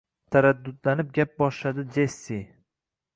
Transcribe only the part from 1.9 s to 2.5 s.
Jessi